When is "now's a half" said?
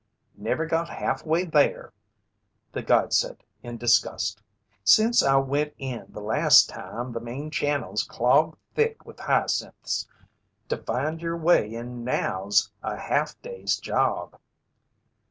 12.03-13.39